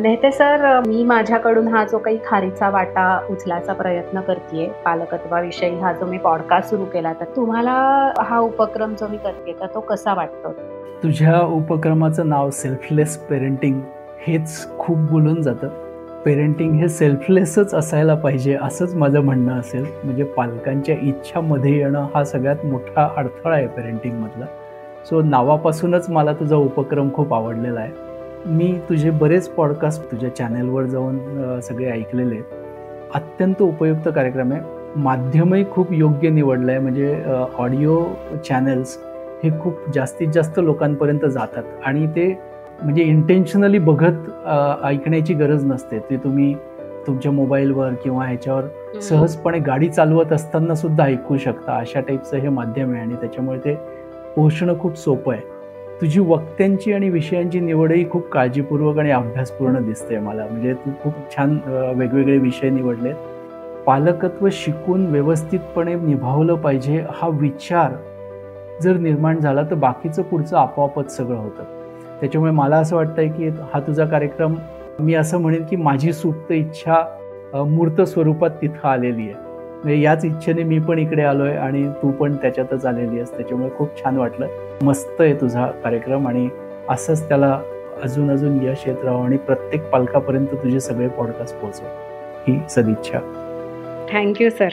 [0.00, 6.06] नेते सर मी माझ्याकडून हा जो काही खारीचा वाटा उचलायचा प्रयत्न करते पालकत्वाविषयी हा जो
[6.06, 7.72] मी पॉडकास्ट सुरू केला तर तुम्हाला
[8.18, 10.52] हा उपक्रम जो मी करते तर तो कसा वाटतो?
[11.02, 13.80] तुझ्या उपक्रमाचं नाव सेल्फलेस पेरेंटिंग
[14.26, 15.68] हेच खूप बोलून जातं.
[16.24, 19.84] पेरेंटिंग हे सेल्फलेसच असायला पाहिजे असंच माझं म्हणणं असेल.
[20.04, 24.46] म्हणजे पालकांच्या इच्छामध्ये येणं हा सगळ्यात मोठा अडथळा आहे पेरेंटिंगमधला
[25.10, 28.14] सो नावापासूनच मला तुझा उपक्रम खूप आवडलेला आहे.
[28.46, 33.14] मी तुझे बरेच पॉडकास्ट तुझ्या चॅनेलवर जाऊन सगळे ऐकलेले आहेत.
[33.14, 34.60] अत्यंत उपयुक्त कार्यक्रम आहे.
[34.96, 37.22] माध्यमही खूप योग्य निवडलं आहे म्हणजे
[37.58, 38.02] ऑडिओ
[38.48, 38.96] चॅनल्स
[39.44, 41.62] हे खूप जास्तीत जास्त लोकांपर्यंत जातात.
[41.84, 42.28] आणि ते
[42.82, 44.30] म्हणजे इंटेन्शनली बघत
[44.84, 45.98] ऐकण्याची गरज नसते.
[46.10, 46.54] ते तुम्ही
[47.06, 51.76] तुमच्या मोबाईलवर किंवा ह्याच्यावर सहजपणे गाडी चालवत असताना सुद्धा ऐकू शकता.
[51.78, 53.02] अशा टाईपचं हे माध्यम आहे.
[53.02, 53.74] आणि त्याच्यामुळे ते
[54.36, 55.55] पोहोचणं खूप सोपं आहे.
[56.00, 60.46] तुझी वक्त्यांची आणि विषयांची निवडही खूप काळजीपूर्वक आणि अभ्यासपूर्ण दिसते मला.
[60.46, 61.58] म्हणजे तू खूप छान
[61.96, 63.14] वेगवेगळे विषय निवडलेत.
[63.86, 67.92] पालकत्व शिकून व्यवस्थितपणे निभावलं पाहिजे हा विचार
[68.82, 71.64] जर निर्माण झाला तर बाकीचं पुढचं आपोआपच सगळं होतं.
[72.20, 74.54] त्याच्यामुळे मला असं वाटतंय की हा तुझा कार्यक्रम
[75.00, 77.02] मी असं म्हणेन की माझी सुप्त इच्छा
[77.68, 79.45] मूर्त स्वरूपात तिथं आलेली आहे.
[79.86, 83.36] म्हणजे याच इच्छेने मी पण इकडे आलोय आणि तू पण त्याच्यातच आलेली आहेस.
[83.36, 84.46] त्याच्यामुळे खूप छान वाटलं.
[84.82, 86.48] मस्त आहे तुझा कार्यक्रम आणि
[86.88, 87.60] असंच त्याला
[88.02, 91.84] अजून अजून यश येत राहू आणि प्रत्येक पालकापर्यंत तुझे सगळे पॉडकास्ट पोहोचव.
[92.48, 93.18] ही सदिच्छा.
[94.12, 94.68] Thank you sir